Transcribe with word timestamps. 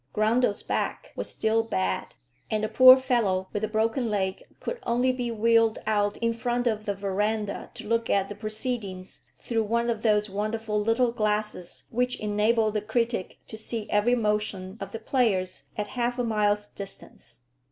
Grundle's 0.13 0.63
back 0.63 1.11
was 1.15 1.29
still 1.29 1.61
bad, 1.61 2.15
and 2.49 2.63
the 2.63 2.67
poor 2.67 2.97
fellow 2.97 3.49
with 3.53 3.61
the 3.61 3.67
broken 3.67 4.09
leg 4.09 4.41
could 4.59 4.79
only 4.81 5.11
be 5.13 5.29
wheeled 5.29 5.77
out 5.85 6.17
in 6.17 6.33
front 6.33 6.65
of 6.65 6.85
the 6.85 6.95
verandah 6.95 7.69
to 7.75 7.87
look 7.87 8.09
at 8.09 8.27
the 8.27 8.33
proceedings 8.33 9.19
through 9.37 9.61
one 9.65 9.91
of 9.91 10.01
those 10.01 10.27
wonderful 10.27 10.81
little 10.81 11.11
glasses 11.11 11.83
which 11.91 12.19
enable 12.19 12.71
the 12.71 12.81
critic 12.81 13.37
to 13.47 13.59
see 13.59 13.87
every 13.91 14.15
motion 14.15 14.75
of 14.81 14.91
the 14.91 14.97
players 14.97 15.65
at 15.77 15.89
half 15.89 16.17
a 16.17 16.23
mile's 16.23 16.67
distance. 16.67 17.41